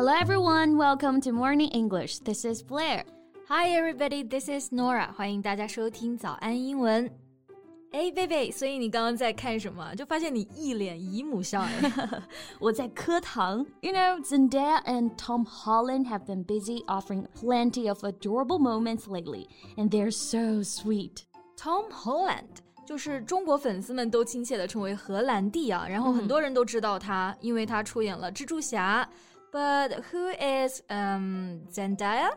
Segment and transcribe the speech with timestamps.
[0.00, 0.78] Hello, everyone.
[0.78, 2.20] Welcome to Morning English.
[2.20, 3.04] This is Blair.
[3.50, 4.22] Hi, everybody.
[4.22, 5.12] This is Norah.
[5.12, 7.04] 欢迎大家收听早安英文。
[7.92, 9.94] 哎，贝贝，所以你刚刚在看什么？
[9.94, 11.92] 就发现你一脸姨母笑哎！
[12.58, 13.58] 我在磕糖。
[13.82, 19.90] You know, Zendaya and Tom Holland have been busy offering plenty of adorable moments lately, and
[19.90, 21.24] they're so sweet.
[21.58, 22.62] Tom Holland.
[22.86, 29.06] 就是中国粉丝们都亲切地称为荷兰弟啊，然后很多人都知道他，因为他出演了蜘蛛侠、
[29.52, 32.30] but who is um, Zendaya?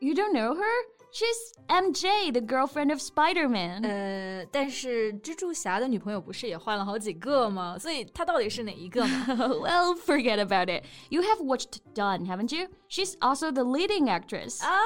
[0.00, 0.74] You don't know her?
[1.10, 3.82] She's MJ, the girlfriend of Spider-Man.
[3.82, 7.78] 呃，但是蜘蛛侠的女朋友不是也换了好几个吗？
[7.78, 10.84] 所以她到底是哪一个呢？Well, forget about it.
[11.08, 12.68] You have watched Dune, haven't you?
[12.90, 14.60] She's also the leading actress.
[14.62, 14.78] Ah.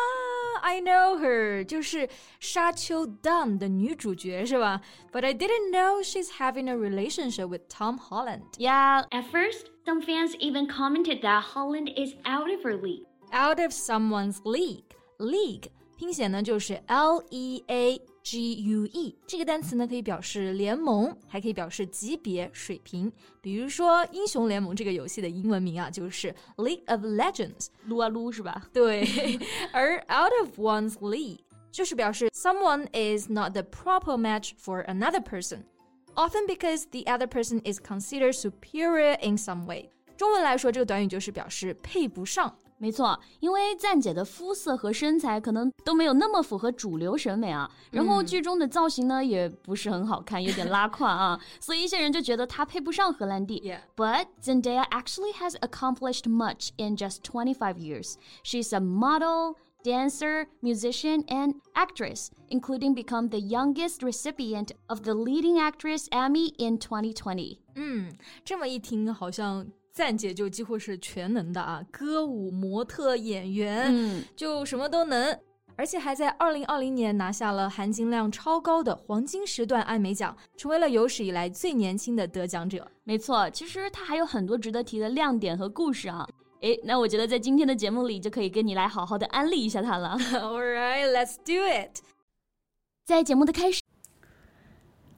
[0.65, 2.07] I know her，就是
[2.39, 4.81] 《沙丘 Dune》的女主角是吧
[5.11, 8.45] ？But I didn't know she's having a relationship with Tom Holland.
[8.59, 13.05] Yeah, at first, some fans even commented that Holland is out of her league.
[13.33, 14.85] Out of someone's league.
[15.19, 15.67] League
[15.99, 23.12] 拼写呢就是 L E A G U E 这个单词呢可以表示联盟，还可以表示级别、水平。
[23.42, 28.68] 比如说英雄联盟这个游戏的英文名啊就是 League of Legends，撸啊撸是吧？
[28.74, 29.08] 对，
[29.72, 31.40] 而 out of one's league
[31.72, 37.80] 就是表示 someone is not the proper match for another person。Often because the other person is
[37.80, 39.92] considered superior in some way。
[40.18, 42.58] 中文来说，这个短语就是表示配不上。
[42.82, 53.60] 没错，因为赞姐的肤色和身材可能都没有那么符合主流审美啊，然后剧中的造型呢也不是很好看，有点拉胯啊，所以一些人就觉得她配不上荷兰弟。
[53.66, 53.80] Yeah.
[53.96, 58.14] But Zendaya actually has accomplished much in just 25 years.
[58.44, 65.58] She's a model, dancer, musician, and actress, including become the youngest recipient of the leading
[65.58, 67.58] actress Emmy in 2020.
[67.74, 68.16] 嗯，
[68.46, 69.66] 这么一听好像。
[69.93, 75.39] 赞姐就几乎是全能的啊，歌舞、模特、演员，嗯，就什么都能，
[75.77, 82.91] 而且还在二零二零年拿下了含金量超高的黄金时段艾美奖，成为了有史以来最年轻的得奖者。
[83.05, 86.27] 没错，其实她还有很多值得提的亮点和故事啊。
[86.63, 90.17] 诶，那我觉得在今天的节目里就可以跟你来好好的安利一下她了。
[90.41, 92.01] All right, let's do it。
[93.05, 93.82] 在节目的开始。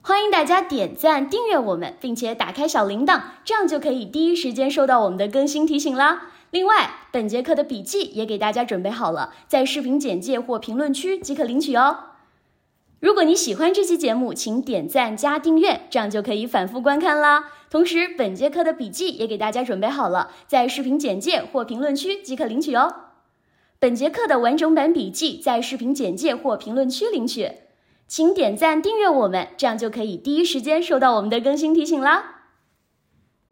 [0.07, 6.31] 欢迎大家点赞、订阅我们，并且打开小铃铛，这样就可以第一时间收到我们的更新提醒啦。
[6.51, 12.01] 另外，本节课的笔记也给大家准备好了，在视频简介或评论区即可领取哦。
[13.01, 17.51] 如果你喜欢这期节目，请点赞加订阅，这样就可以反复观看啦。
[17.71, 22.95] 同时，本节课的笔记也给大家准备好了，在视频简介或评论区即可领取哦。
[23.79, 27.51] 本节课的完整版笔记在视频简介或评论区领取。
[28.08, 32.38] 请点赞订阅我们，这样就可以第一时间收到我们的更新提醒啦。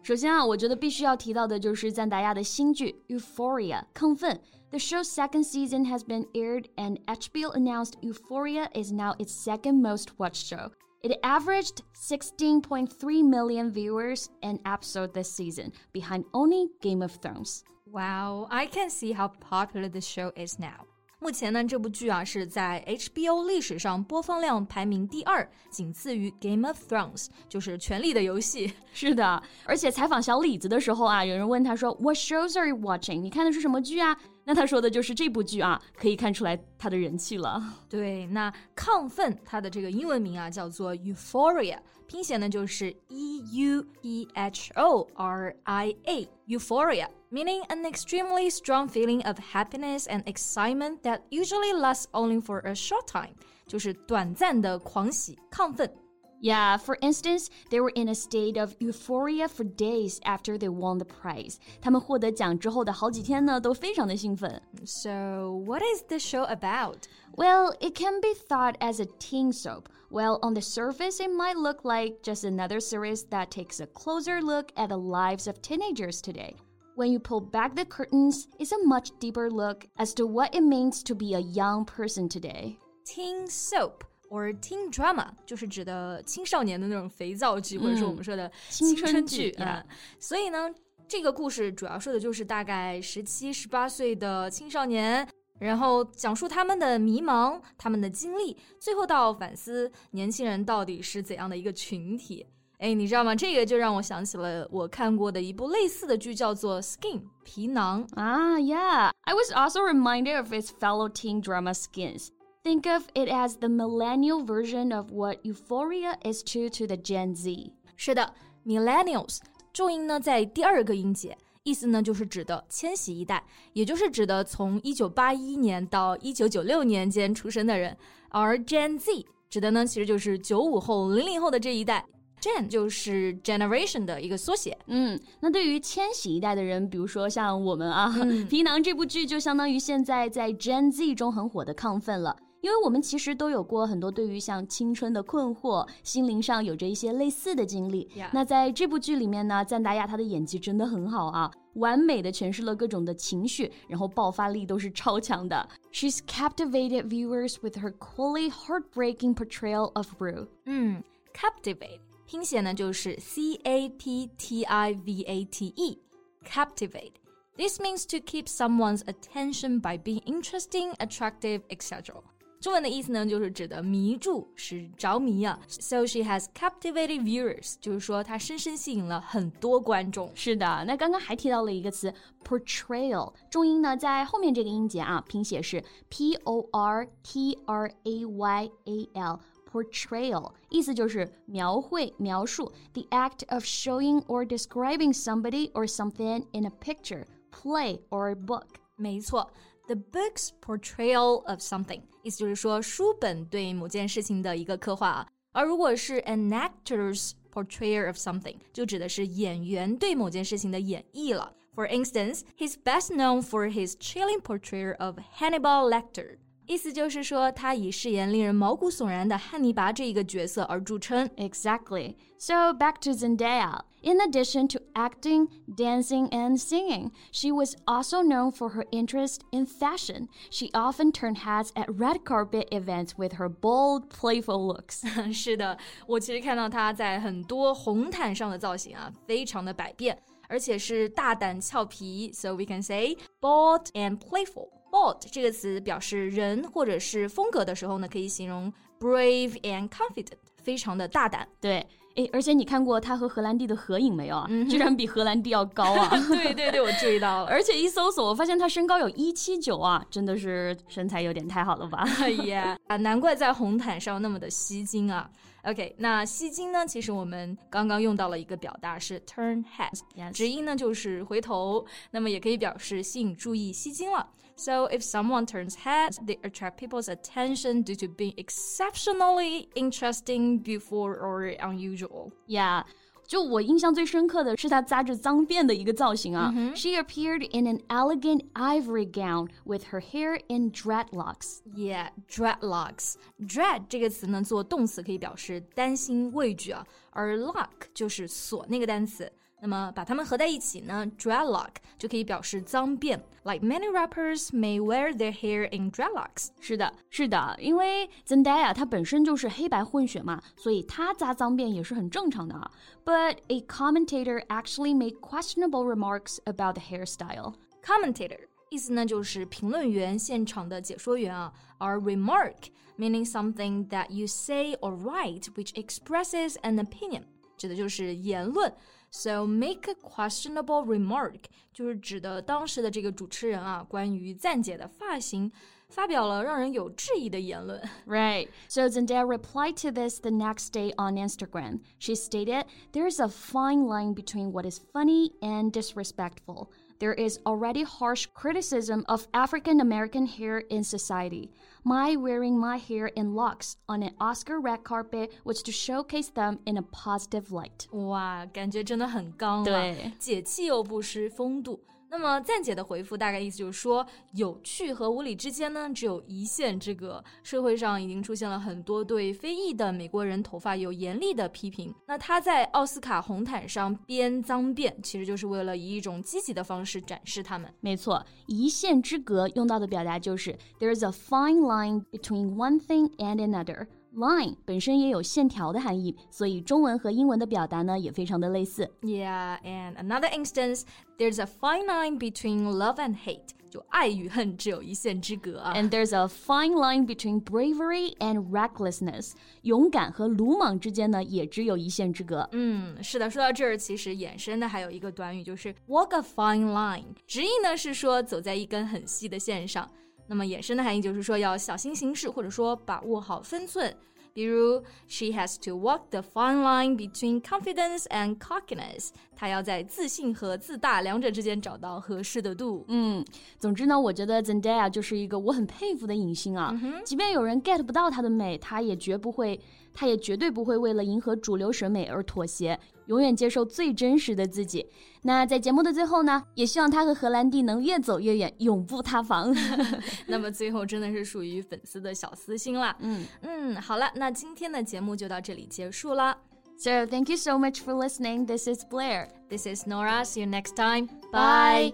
[0.03, 4.39] 首先啊，我觉得必须要提到的就是赞达亚的新剧《Euphoria》亢奋。
[4.69, 10.17] The show's second season has been aired, and HBO announced Euphoria is now its second most
[10.17, 10.71] watched show.
[11.03, 17.63] It averaged 16.3 million viewers an episode this season, behind only Game of Thrones.
[17.85, 20.85] Wow, I can see how popular the show is now.
[21.22, 28.66] 目前呢，这部剧啊是在 HBO 历史上播放量排名第二，仅次于 Game of Thrones，就是《权力的游戏》。
[28.92, 34.18] 是的，而且采访小李子的时候啊，有人问他说：“What shows are you watching？” 你看的是什么剧啊？
[34.44, 37.62] 那他说的就是这部剧啊，可以看出来他的人气了。
[37.88, 41.78] 对，那亢奋，它的这个英文名啊叫做 Euphoria，
[42.08, 47.06] 拼写呢就是 E U E H O R I A，Euphoria。
[47.31, 53.07] meaning an extremely strong feeling of happiness and excitement that usually lasts only for a short
[53.07, 53.35] time，
[53.67, 55.91] 就是短暂的狂喜、亢奋。
[56.39, 61.05] Yeah, for instance, they were in a state of euphoria for days after they won the
[61.05, 61.55] prize.
[61.81, 64.61] 他们获得奖之后的好几天呢，都非常的兴奋。
[64.85, 67.07] So, what is the show about?
[67.35, 69.85] Well, it can be thought as a teen soap.
[70.11, 74.39] Well, on the surface, it might look like just another series that takes a closer
[74.39, 76.55] look at the lives of teenagers today.
[76.95, 80.61] When you pull back the curtains, it's a much deeper look as to what it
[80.61, 82.77] means to be a young person today.
[83.05, 89.85] Teen soap or teen drama 就是指的青少年的那种肥皂剧，或者说我们说的青春剧啊。
[90.19, 90.73] 所以呢，
[91.07, 95.27] 这个故事主要说的就是大概十七、十八岁的青少年，
[95.59, 102.45] 然后讲述他们的迷茫、他们的经历，最后到反思年轻人到底是怎样的一个群体。
[102.81, 103.35] 哎，你知道吗？
[103.35, 108.57] 这个就让我想起了我看过的一部类似的剧，叫做《Skin》皮囊啊。
[108.57, 112.27] Yeah, I was also reminded of its fellow teen drama Skins.
[112.63, 117.33] Think of it as the millennial version of what Euphoria is true to the Gen
[117.33, 117.71] Z.
[117.95, 118.33] 是的，
[118.63, 119.39] millennials
[119.73, 121.35] 重音呢在第二个音节。
[121.63, 127.97] 意思呢就是指的千禧一代，也就是指的从一九八一年到一九九六年间出生的人。
[128.29, 132.05] 而 Gen Z 指的呢其实就是九五后、零零后的这一代。
[132.42, 134.76] Gen 就是 generation 的一个缩写。
[134.88, 142.36] 嗯，那对于千禧一代的人，比如说像我们啊，嗯皮囊这部剧就相当于现在在 Gen Z 中很火的亢奋了。
[142.62, 148.08] 因为我们其实都有过很多对于像青春的困惑，心灵上有着一些类似的经历。
[148.32, 155.68] 那在这部剧里面呢，赞达亚她的演技真的很好啊，完美的诠释了各种的情绪，然后爆发力都是超强的。
[155.92, 160.46] She's captivated viewers with her coolly heartbreaking portrayal of Rue.
[160.66, 161.02] 嗯
[161.34, 161.98] ，captivate
[162.31, 169.79] 拼写呢就是 C A P T I V A T E，captivate。This means to keep someone's attention
[169.79, 172.21] by being interesting, attractive, etc.
[172.59, 175.59] 中文的意思呢，就是指的迷住，使着迷啊。
[175.67, 180.31] So she has captivated viewers，就是说她深深吸引了很多观众。
[180.35, 182.13] 是的，那刚刚还提到了一个词
[182.43, 189.39] portrayal，重音呢在后面这个音节啊，拼写是 p o r t r a y a l。
[189.71, 198.33] Portrayal 意思就是描绘、描述，the act of showing or describing somebody or something in a picture, play or
[198.33, 198.65] book.
[198.95, 199.51] 没错，
[199.87, 205.27] the book's portrayal of something，意思就是说书本对某件事情的一个刻画啊。
[205.51, 211.53] 而如果是 an actor's portrayal of something，就指的是演员对某件事情的演绎了。
[211.75, 216.37] For instance, he's best known for his chilling portrayal of Hannibal Lecter。
[216.65, 221.25] 意思就是说，他以饰演令人毛骨悚然的汉尼拔这一个角色而着称。
[221.37, 222.15] Exactly.
[222.37, 223.79] So back to Zendaya.
[224.01, 229.65] In addition to acting, dancing, and singing, she was also known for her interest in
[229.65, 230.27] fashion.
[230.51, 235.03] She often turned heads at red carpet events with her bold, playful looks.
[235.33, 244.69] 是的，我其实看到她在很多红毯上的造型啊，非常的百变，而且是大胆俏皮，so we can say bold and playful。
[244.92, 251.48] Bold 这个词表示人或者是风格的时候呢，可以形容 brave and confident，非常的大胆。
[251.60, 251.84] 对，
[252.14, 254.46] 哎，而且你看过他和荷兰弟的合影没有啊？
[254.50, 256.10] 嗯居然比荷兰弟要高啊！
[256.28, 257.50] 对对对，我注意到了。
[257.50, 262.06] 而且一搜索，我发现他身高有一七九啊，真的是身材有点太好了吧？
[262.20, 265.28] 哎 呀，啊，难怪在红毯上那么的吸睛啊。
[265.64, 266.84] OK，那吸睛呢？
[266.84, 274.28] 其实我们刚刚用到了一个表达是 turn head，Yes 直音呢就是回头，那么也可以表示吸引注意、吸睛了。
[274.61, 281.55] So if someone turns heads, they attract people's attention due to being exceptionally interesting, beautiful, or
[281.59, 282.31] unusual.
[282.47, 282.83] Yeah.
[283.27, 286.49] 就我印象最深刻的是她扎着脏辫的一个造型啊。
[286.75, 291.59] She appeared in an elegant ivory gown with her hair in dreadlocks.
[291.75, 293.15] Yeah, dreadlocks.
[293.37, 299.29] Dread 这个词呢，做动词可以表示担心、畏惧啊，而 lock 就是锁那个单词。
[299.61, 303.19] 那么把它们合在一起呢，dreadlock 就可以表示脏辫。
[303.43, 306.49] Like many rappers may wear their hair in dreadlocks.
[306.59, 312.71] 是的，是的，因为 Zendaya 她本身就是黑白混血嘛，所以她扎脏辫也是很正常的啊。
[313.03, 317.55] But a commentator actually made questionable remarks about the hairstyle.
[317.83, 327.23] Commentator 意思呢就是评论员、现场的解说员啊，而 remark meaning something that you say or write which expresses an opinion，
[327.57, 328.71] 指的就是言论。
[329.14, 331.40] So make a questionable remark
[331.70, 335.52] 就是指的当时的这个主持人啊，关于赞姐的发型
[335.91, 337.81] 发表了让人有质疑的言论。
[338.05, 338.49] Right.
[338.67, 341.79] So Zendaya replied to this the next day on Instagram.
[341.97, 346.69] She stated, There's a fine line between what is funny and disrespectful.
[346.99, 351.51] There is already harsh criticism of African American hair in society.
[351.83, 356.57] My wearing my hair in locks on an Oscar red carpet was to showcase them
[356.65, 357.87] in a positive light.
[357.91, 361.79] 哇，感觉真的很刚了，对解气又不失风度。
[362.12, 367.24] 那么赞姐的回复大概意思就是说，有趣和无理之间呢，只有一线之隔。
[367.42, 371.92] 社会上已经出现了很多对非裔的美国人头发有严厉的批评。
[372.06, 377.72] 那他在奥斯卡红毯上编脏辫，其实就是为了以一种积极的方式展示他们。
[377.80, 383.86] 没错，一线之隔用到的表达就是 there is a fine line between one thing and another.
[384.15, 388.89] Line 本身也有线条的含义，所以中文和英文的表达呢也非常的类似。
[389.01, 390.83] Yeah, and another instance,
[391.19, 395.73] there's a fine line between love and hate，就爱与恨只有一线之隔啊。
[395.75, 399.33] And there's a fine line between bravery and recklessness.
[399.61, 402.49] 勇敢和鲁莽之间呢，也只有一线之隔。
[402.53, 407.03] 嗯，是的，说到这儿，其实衍生的还有一个短语，就是 walk a fine line。
[407.27, 409.87] 直译呢是说走在一根很细的线上，
[410.26, 413.94] 那么衍生的含义就是说要小心行事，或者说把握好分寸。
[414.34, 419.10] 比如，She has to walk the fine line between confidence and cockiness。
[419.36, 422.82] 她要在自信和自大两者之间找到合适的度。
[422.88, 423.22] 嗯，
[423.58, 426.74] 总之呢，我觉得 Zendaya 就是一个我很佩服的影星啊。
[427.04, 429.60] 即便有人 get 不到她的美，她也绝不会，
[429.92, 432.80] 她也绝对不会为了迎合主流审美而妥协。
[433.12, 434.86] 永远接受最真实的自己。
[435.24, 439.54] 那在节目的最后呢，也希望他和荷兰弟能越走越远，永不塌房。
[440.26, 442.96] 那么最后真的是属于粉丝的小私心啦。
[443.00, 446.38] 嗯嗯，好了，那今天的节目就到这里结束了。
[446.78, 448.46] So thank you so much for listening.
[448.46, 449.28] This is Blair.
[449.50, 450.24] This is Nora.
[450.24, 451.08] See you next time.
[451.30, 451.92] Bye.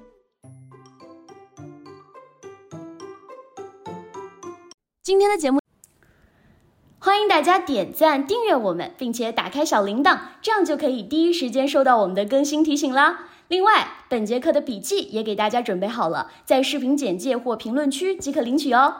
[5.02, 5.58] 今天的节目。
[7.00, 13.28] 欢迎大家点赞、订阅我们，并且打开小铃铛，这样就可以第一时间收到我们的更新提醒啦。
[13.47, 18.97] 另外，本节课的笔记也给大家准备好了，在视频简介或评论区即可领取哦。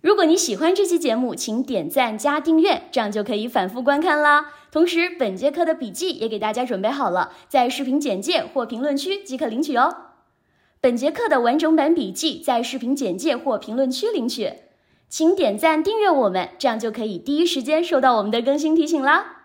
[0.00, 4.52] 如果你喜欢这期节目，请点赞加订阅，这样就可以反复观看啦。
[4.70, 9.96] 同时，本节课的笔记也给大家准备好了，在视频简介或评论区即可领取哦。
[10.80, 14.52] 本节课的完整版笔记在视频简介或评论区领取。
[15.14, 19.41] 请点赞订阅我们，这样就可以第一时间收到我们的更新提醒啦。